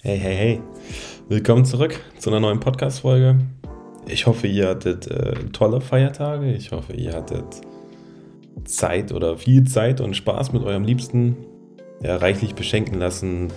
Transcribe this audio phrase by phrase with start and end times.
[0.00, 0.62] Hey, hey, hey.
[1.28, 3.40] Willkommen zurück zu einer neuen Podcast-Folge.
[4.06, 6.52] Ich hoffe, ihr hattet äh, tolle Feiertage.
[6.54, 7.62] Ich hoffe, ihr hattet
[8.64, 11.36] Zeit oder viel Zeit und Spaß mit eurem Liebsten.
[12.00, 13.48] Ja, reichlich beschenken lassen.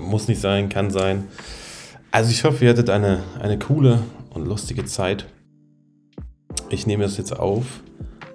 [0.00, 1.28] Muss nicht sein, kann sein.
[2.10, 4.00] Also ich hoffe, ihr hattet eine, eine coole
[4.30, 5.26] und lustige Zeit.
[6.70, 7.80] Ich nehme das jetzt auf.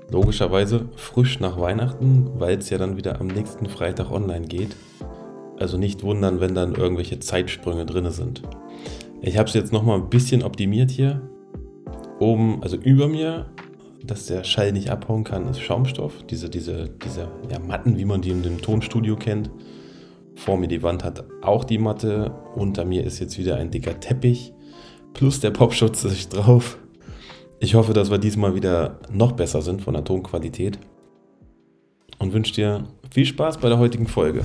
[0.09, 4.77] Logischerweise frisch nach Weihnachten, weil es ja dann wieder am nächsten Freitag online geht.
[5.57, 8.41] Also nicht wundern, wenn dann irgendwelche Zeitsprünge drin sind.
[9.21, 11.21] Ich habe es jetzt nochmal ein bisschen optimiert hier.
[12.19, 13.47] Oben, also über mir,
[14.03, 16.23] dass der Schall nicht abhauen kann, ist Schaumstoff.
[16.29, 19.49] Diese, diese, diese ja, Matten, wie man die in dem Tonstudio kennt.
[20.35, 22.31] Vor mir die Wand hat auch die Matte.
[22.55, 24.53] Unter mir ist jetzt wieder ein dicker Teppich.
[25.13, 26.77] Plus der Popschutz ist drauf.
[27.59, 30.77] Ich hoffe, dass wir diesmal wieder noch besser sind von der Tonqualität.
[32.19, 34.43] Und wünsche dir viel Spaß bei der heutigen Folge.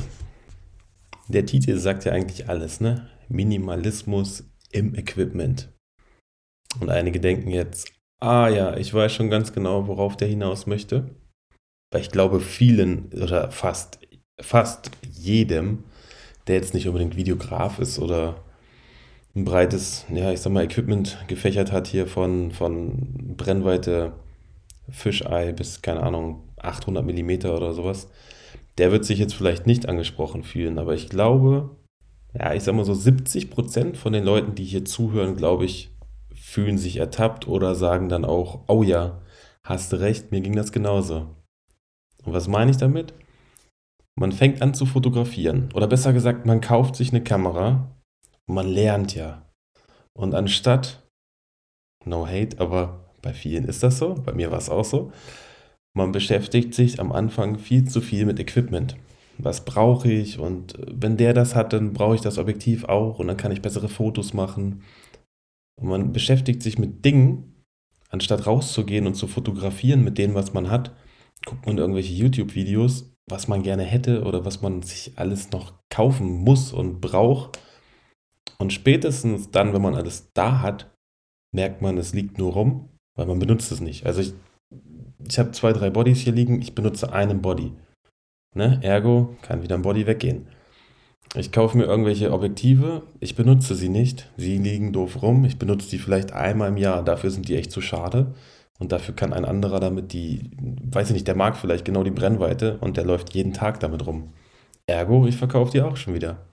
[1.31, 3.09] Der Titel sagt ja eigentlich alles, ne?
[3.29, 5.73] Minimalismus im Equipment.
[6.81, 11.11] Und einige denken jetzt, ah ja, ich weiß schon ganz genau, worauf der hinaus möchte.
[11.93, 13.99] Weil ich glaube, vielen oder fast,
[14.41, 15.85] fast jedem,
[16.47, 18.43] der jetzt nicht unbedingt Videograf ist oder
[19.37, 24.13] ein breites, ja, ich sag mal, Equipment gefächert hat hier von, von Brennweite
[24.91, 28.09] Fischei bis, keine Ahnung, 800 Millimeter oder sowas,
[28.81, 31.77] der wird sich jetzt vielleicht nicht angesprochen fühlen, aber ich glaube,
[32.33, 35.91] ja, ich sag mal so 70 Prozent von den Leuten, die hier zuhören, glaube ich,
[36.35, 39.21] fühlen sich ertappt oder sagen dann auch, oh ja,
[39.65, 41.27] hast recht, mir ging das genauso.
[42.25, 43.13] Und was meine ich damit?
[44.19, 47.95] Man fängt an zu fotografieren oder besser gesagt, man kauft sich eine Kamera
[48.47, 49.47] und man lernt ja.
[50.15, 51.07] Und anstatt,
[52.07, 55.13] no hate, aber bei vielen ist das so, bei mir war es auch so,
[55.95, 58.97] man beschäftigt sich am Anfang viel zu viel mit Equipment.
[59.39, 60.39] Was brauche ich?
[60.39, 63.63] Und wenn der das hat, dann brauche ich das Objektiv auch und dann kann ich
[63.63, 64.83] bessere Fotos machen.
[65.81, 67.65] Und man beschäftigt sich mit Dingen,
[68.11, 70.95] anstatt rauszugehen und zu fotografieren mit dem, was man hat,
[71.47, 76.27] guckt man irgendwelche YouTube-Videos, was man gerne hätte oder was man sich alles noch kaufen
[76.27, 77.59] muss und braucht.
[78.59, 80.95] Und spätestens dann, wenn man alles da hat,
[81.53, 84.05] merkt man, es liegt nur rum, weil man benutzt es nicht.
[84.05, 84.35] Also ich
[85.29, 87.73] ich habe zwei, drei Bodies hier liegen, ich benutze einen Body.
[88.55, 88.81] Ne?
[88.83, 90.47] Ergo kann wieder ein Body weggehen.
[91.37, 95.89] Ich kaufe mir irgendwelche Objektive, ich benutze sie nicht, sie liegen doof rum, ich benutze
[95.89, 98.35] die vielleicht einmal im Jahr, dafür sind die echt zu schade.
[98.81, 102.11] Und dafür kann ein anderer damit die, weiß ich nicht, der mag vielleicht genau die
[102.11, 104.33] Brennweite und der läuft jeden Tag damit rum.
[104.87, 106.47] Ergo, ich verkaufe die auch schon wieder.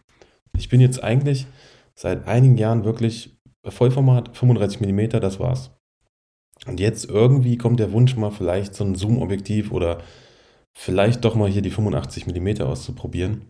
[0.58, 1.48] Ich bin jetzt eigentlich
[1.96, 5.72] seit einigen Jahren wirklich Vollformat 35 mm, das war's.
[6.66, 10.01] Und jetzt irgendwie kommt der Wunsch mal vielleicht so ein Zoom-Objektiv oder
[10.78, 13.45] vielleicht doch mal hier die 85 mm auszuprobieren.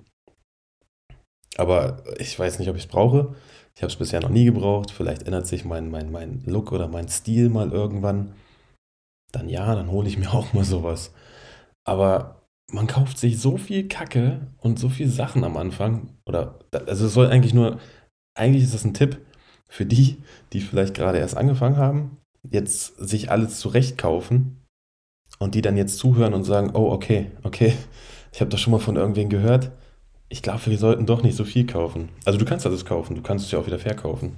[1.58, 3.36] Aber ich weiß nicht, ob ich es brauche.
[3.76, 4.92] Ich habe es bisher noch nie gebraucht.
[4.92, 8.34] Vielleicht ändert sich mein, mein, mein Look oder mein Stil mal irgendwann.
[9.32, 11.14] Dann ja, dann hole ich mir auch mal sowas.
[11.86, 12.42] Aber
[12.72, 16.10] man kauft sich so viel Kacke und so viel Sachen am Anfang.
[16.26, 17.80] Oder, also es soll eigentlich nur,
[18.36, 19.26] eigentlich ist das ein Tipp
[19.70, 20.22] für die,
[20.54, 22.18] die vielleicht gerade erst angefangen haben
[22.52, 24.62] jetzt sich alles zurechtkaufen
[25.40, 27.74] und die dann jetzt zuhören und sagen, oh, okay, okay,
[28.34, 29.72] ich habe das schon mal von irgendwen gehört.
[30.30, 32.10] Ich glaube, wir sollten doch nicht so viel kaufen.
[32.26, 34.36] Also du kannst alles kaufen, du kannst es ja auch wieder verkaufen.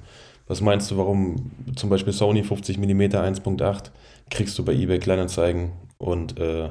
[0.47, 3.91] Was meinst du, warum zum Beispiel Sony 50 mm 1.8
[4.29, 6.69] kriegst du bei eBay Kleinanzeigen und äh,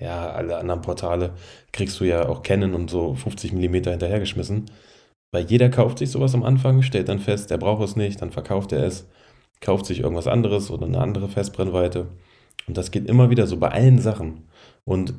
[0.00, 1.34] ja, alle anderen Portale
[1.72, 4.70] kriegst du ja auch kennen und so 50 mm hinterhergeschmissen.
[5.32, 8.30] Weil jeder kauft sich sowas am Anfang, stellt dann fest, er braucht es nicht, dann
[8.30, 9.06] verkauft er es
[9.60, 12.08] kauft sich irgendwas anderes oder eine andere Festbrennweite.
[12.66, 14.48] Und das geht immer wieder so bei allen Sachen.
[14.84, 15.14] Und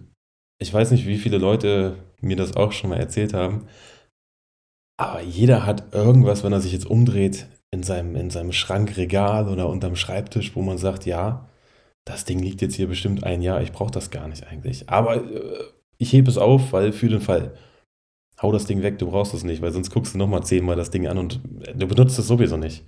[0.60, 3.68] ich weiß nicht, wie viele Leute mir das auch schon mal erzählt haben,
[5.00, 9.70] aber jeder hat irgendwas, wenn er sich jetzt umdreht, in seinem, in seinem Schrankregal oder
[9.70, 11.48] unterm Schreibtisch, wo man sagt, ja,
[12.06, 14.90] das Ding liegt jetzt hier bestimmt ein Jahr, ich brauche das gar nicht eigentlich.
[14.90, 15.64] Aber äh,
[15.98, 17.54] ich hebe es auf, weil für den Fall,
[18.42, 20.92] hau das Ding weg, du brauchst es nicht, weil sonst guckst du nochmal zehnmal das
[20.92, 21.40] Ding an und
[21.76, 22.84] du benutzt es sowieso nicht.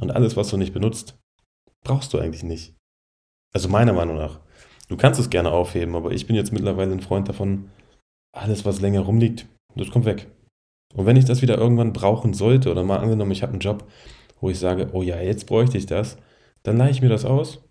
[0.00, 1.18] Und alles, was du nicht benutzt,
[1.84, 2.74] brauchst du eigentlich nicht.
[3.52, 4.40] Also meiner Meinung nach.
[4.88, 7.70] Du kannst es gerne aufheben, aber ich bin jetzt mittlerweile ein Freund davon,
[8.32, 9.46] alles, was länger rumliegt,
[9.76, 10.28] das kommt weg.
[10.94, 13.88] Und wenn ich das wieder irgendwann brauchen sollte, oder mal angenommen, ich habe einen Job,
[14.40, 16.18] wo ich sage, oh ja, jetzt bräuchte ich das,
[16.62, 17.64] dann leihe ich mir das aus.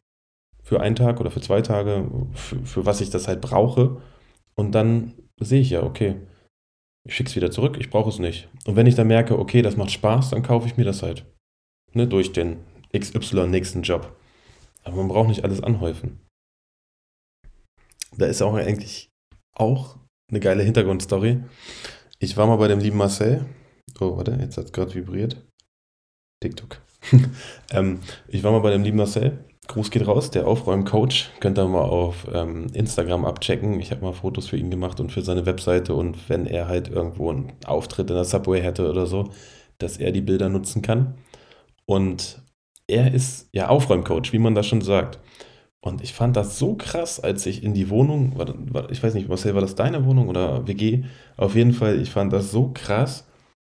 [0.61, 4.01] Für einen Tag oder für zwei Tage, für, für was ich das halt brauche.
[4.55, 6.15] Und dann sehe ich ja, okay,
[7.05, 8.49] ich schicke es wieder zurück, ich brauche es nicht.
[8.65, 11.25] Und wenn ich dann merke, okay, das macht Spaß, dann kaufe ich mir das halt
[11.93, 12.57] ne, durch den
[12.97, 14.15] XY nächsten Job.
[14.83, 16.19] Aber man braucht nicht alles anhäufen.
[18.17, 19.09] Da ist auch eigentlich
[19.55, 19.97] auch
[20.29, 21.43] eine geile Hintergrundstory.
[22.19, 23.45] Ich war mal bei dem lieben Marcel
[23.99, 25.37] Oh, warte, jetzt hat es gerade vibriert.
[26.41, 26.81] TikTok.
[27.71, 29.45] ähm, ich war mal bei dem lieben Marcel.
[29.67, 31.29] Gruß geht raus, der Aufräumcoach.
[31.39, 33.79] Könnt ihr mal auf ähm, Instagram abchecken.
[33.79, 35.93] Ich habe mal Fotos für ihn gemacht und für seine Webseite.
[35.93, 39.29] Und wenn er halt irgendwo einen Auftritt in der Subway hätte oder so,
[39.77, 41.15] dass er die Bilder nutzen kann.
[41.85, 42.41] Und
[42.87, 45.19] er ist ja Aufräumcoach, wie man das schon sagt.
[45.81, 49.13] Und ich fand das so krass, als ich in die Wohnung, war, war, ich weiß
[49.13, 51.03] nicht, Marcel, war das deine Wohnung oder WG?
[51.35, 53.27] Auf jeden Fall, ich fand das so krass,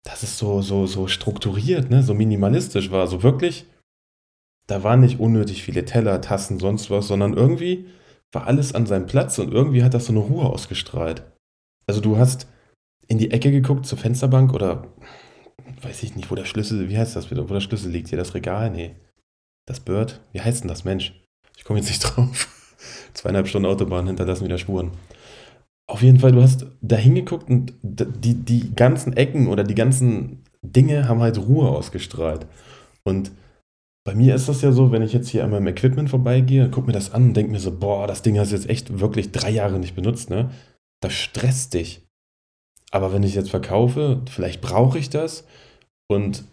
[0.03, 2.01] dass es so, so, so strukturiert, ne?
[2.01, 3.05] so minimalistisch war.
[3.05, 3.65] So wirklich,
[4.65, 7.85] da waren nicht unnötig viele Teller, Tassen, sonst was, sondern irgendwie
[8.31, 11.23] war alles an seinem Platz und irgendwie hat das so eine Ruhe ausgestrahlt.
[11.87, 12.47] Also du hast
[13.07, 14.93] in die Ecke geguckt zur Fensterbank oder
[15.81, 18.17] weiß ich nicht, wo der Schlüssel, wie heißt das wieder, wo der Schlüssel liegt hier,
[18.17, 18.95] das Regal, nee.
[19.65, 21.13] Das Bird, wie heißt denn das, Mensch?
[21.57, 22.47] Ich komme jetzt nicht drauf.
[23.13, 24.91] Zweieinhalb Stunden Autobahn hinterlassen wieder Spuren.
[25.87, 30.43] Auf jeden Fall, du hast da hingeguckt und die, die ganzen Ecken oder die ganzen
[30.61, 32.45] Dinge haben halt Ruhe ausgestrahlt.
[33.03, 33.31] Und
[34.05, 36.87] bei mir ist das ja so, wenn ich jetzt hier an meinem Equipment vorbeigehe, gucke
[36.87, 39.31] mir das an und denke mir so, boah, das Ding hast du jetzt echt wirklich
[39.31, 40.51] drei Jahre nicht benutzt, ne?
[41.01, 42.07] Das stresst dich.
[42.91, 45.45] Aber wenn ich jetzt verkaufe, vielleicht brauche ich das.
[46.09, 46.43] Und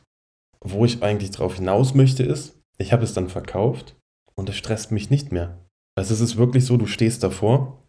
[0.60, 3.96] wo ich eigentlich drauf hinaus möchte, ist, ich habe es dann verkauft
[4.34, 5.58] und es stresst mich nicht mehr.
[5.96, 7.82] Also es ist wirklich so, du stehst davor,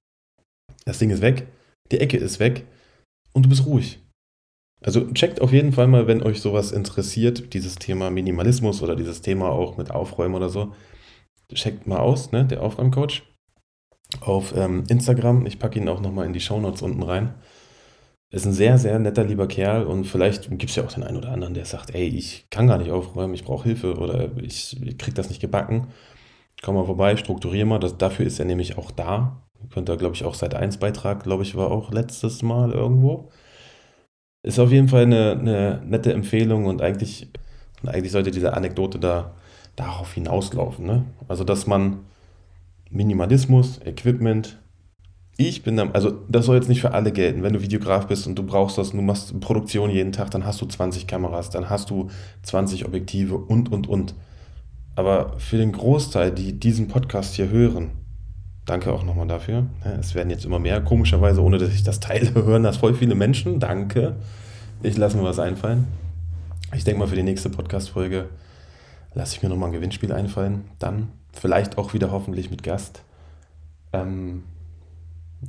[0.86, 1.48] das Ding ist weg,
[1.92, 2.66] die Ecke ist weg
[3.34, 4.00] und du bist ruhig.
[4.82, 9.22] Also checkt auf jeden Fall mal, wenn euch sowas interessiert, dieses Thema Minimalismus oder dieses
[9.22, 10.74] Thema auch mit Aufräumen oder so.
[11.54, 13.24] Checkt mal aus, ne, der Aufräumcoach
[14.22, 15.46] auf ähm, Instagram.
[15.46, 17.34] Ich packe ihn auch nochmal in die Shownotes unten rein.
[18.30, 21.18] Ist ein sehr, sehr netter, lieber Kerl und vielleicht gibt es ja auch den einen
[21.18, 24.76] oder anderen, der sagt, ey, ich kann gar nicht aufräumen, ich brauche Hilfe oder ich,
[24.86, 25.88] ich kriege das nicht gebacken.
[26.62, 27.80] Komm mal vorbei, strukturiere mal.
[27.80, 29.44] Das, dafür ist er nämlich auch da.
[29.72, 33.32] Könnt ihr, glaube ich, auch seit 1 Beitrag, glaube ich, war auch letztes Mal irgendwo.
[34.44, 37.32] Ist auf jeden Fall eine, eine nette Empfehlung und eigentlich,
[37.82, 39.36] und eigentlich sollte diese Anekdote da
[39.76, 40.86] darauf hinauslaufen.
[40.86, 41.06] Ne?
[41.28, 42.06] Also, dass man
[42.90, 44.60] Minimalismus, Equipment,
[45.38, 47.44] ich bin da, also das soll jetzt nicht für alle gelten.
[47.44, 50.46] Wenn du Videograf bist und du brauchst das und du machst Produktion jeden Tag, dann
[50.46, 52.10] hast du 20 Kameras, dann hast du
[52.42, 54.16] 20 Objektive und, und, und.
[54.96, 57.92] Aber für den Großteil, die diesen Podcast hier hören,
[58.66, 59.68] danke auch nochmal dafür.
[60.00, 60.82] Es werden jetzt immer mehr.
[60.82, 63.60] Komischerweise, ohne dass ich das teile, hören das voll viele Menschen.
[63.60, 64.16] Danke.
[64.82, 65.86] Ich lasse mir was einfallen.
[66.74, 68.30] Ich denke mal, für die nächste Podcast-Folge
[69.14, 70.66] lasse ich mir nochmal ein Gewinnspiel einfallen.
[70.80, 73.04] Dann vielleicht auch wieder hoffentlich mit Gast.
[73.94, 74.44] Ähm,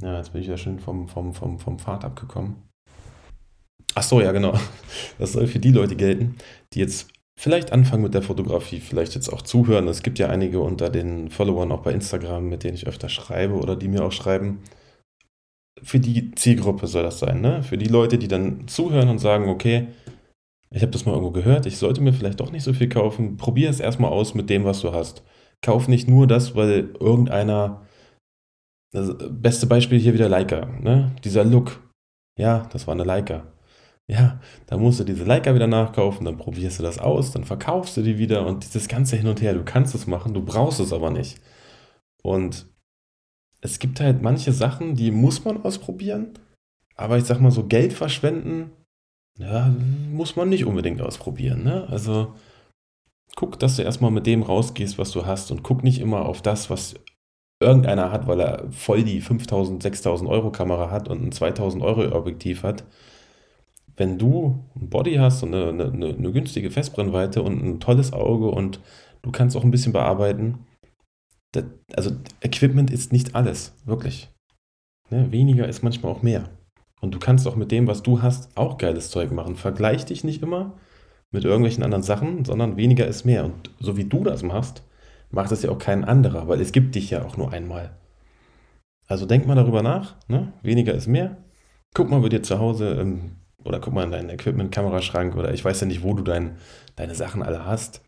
[0.00, 2.56] ja, jetzt bin ich ja schön vom, vom, vom, vom Pfad abgekommen.
[3.94, 4.55] Ach so, ja, genau.
[5.19, 6.37] Das soll für die Leute gelten,
[6.73, 9.88] die jetzt vielleicht anfangen mit der Fotografie, vielleicht jetzt auch zuhören.
[9.88, 13.55] Es gibt ja einige unter den Followern auch bei Instagram, mit denen ich öfter schreibe
[13.55, 14.61] oder die mir auch schreiben.
[15.82, 17.62] Für die Zielgruppe soll das sein, ne?
[17.62, 19.88] Für die Leute, die dann zuhören und sagen, okay,
[20.70, 23.37] ich habe das mal irgendwo gehört, ich sollte mir vielleicht doch nicht so viel kaufen.
[23.37, 25.23] Probier es erstmal aus mit dem, was du hast.
[25.62, 27.82] Kauf nicht nur das, weil irgendeiner.
[28.93, 31.14] Das beste Beispiel hier wieder Leica, ne?
[31.25, 31.82] Dieser Look.
[32.38, 33.52] Ja, das war eine Leica.
[34.11, 37.94] Ja, da musst du diese Leica wieder nachkaufen, dann probierst du das aus, dann verkaufst
[37.96, 40.81] du die wieder und dieses ganze Hin und Her, du kannst es machen, du brauchst
[40.81, 41.38] es aber nicht.
[42.23, 42.67] Und
[43.61, 46.31] es gibt halt manche Sachen, die muss man ausprobieren,
[46.96, 48.70] aber ich sag mal so Geld verschwenden,
[49.37, 49.75] ja,
[50.11, 51.62] muss man nicht unbedingt ausprobieren.
[51.62, 51.86] Ne?
[51.89, 52.34] Also
[53.36, 56.41] guck, dass du erstmal mit dem rausgehst, was du hast und guck nicht immer auf
[56.41, 56.94] das, was
[57.60, 62.15] irgendeiner hat, weil er voll die 5000, 6000 Euro Kamera hat und ein 2000 Euro
[62.17, 62.84] Objektiv hat
[63.98, 68.48] wenn du ein Body hast und eine, eine, eine, günstige Festbrennweite und ein tolles Auge
[68.48, 68.81] und
[69.22, 70.67] du kannst auch ein bisschen bearbeiten,
[71.53, 74.31] das, also Equipment ist nicht alles, wirklich.
[75.10, 75.31] Ne?
[75.32, 76.48] Weniger ist manchmal auch mehr.
[77.00, 79.56] Und du kannst auch mit dem, was du hast, auch geiles Zeug machen.
[79.56, 80.74] Vergleich dich nicht immer
[81.31, 83.44] mit irgendwelchen anderen Sachen, sondern weniger ist mehr.
[83.44, 84.82] Und so wie du das machst,
[85.31, 87.97] macht es ja auch kein anderer, weil es gibt dich ja auch nur einmal.
[89.06, 90.53] Also denk mal darüber nach, ne?
[90.63, 91.39] weniger ist mehr.
[91.94, 95.65] Guck mal bei dir zu Hause, ähm, oder guck mal in deinen Equipment-Kameraschrank oder ich
[95.65, 96.56] weiß ja nicht, wo du dein,
[96.97, 98.03] deine Sachen alle hast.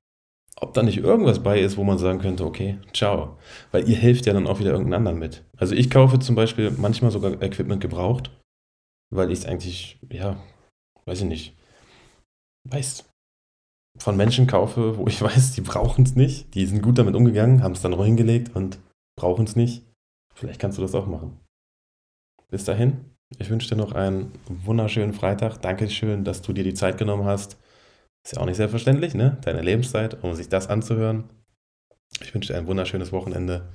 [0.57, 3.39] Ob da nicht irgendwas bei ist, wo man sagen könnte, okay, ciao.
[3.71, 5.43] Weil ihr helft ja dann auch wieder irgendeinen anderen mit.
[5.57, 8.31] Also ich kaufe zum Beispiel manchmal sogar Equipment gebraucht,
[9.11, 10.37] weil ich es eigentlich, ja,
[11.07, 11.57] weiß ich nicht,
[12.69, 13.10] weiß,
[13.99, 16.55] von Menschen kaufe, wo ich weiß, die brauchen es nicht.
[16.55, 18.79] Die sind gut damit umgegangen, haben es dann hingelegt und
[19.17, 19.85] brauchen es nicht.
[20.35, 21.39] Vielleicht kannst du das auch machen.
[22.49, 23.05] Bis dahin,
[23.39, 25.61] ich wünsche dir noch einen wunderschönen Freitag.
[25.63, 27.59] Dankeschön, dass du dir die Zeit genommen hast.
[28.25, 29.39] Ist ja auch nicht selbstverständlich, ne?
[29.43, 31.25] Deine Lebenszeit, um sich das anzuhören.
[32.21, 33.69] Ich wünsche dir ein wunderschönes Wochenende.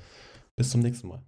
[0.55, 1.21] Bis zum nächsten Mal.